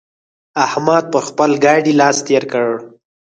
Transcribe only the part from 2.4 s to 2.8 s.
کړ.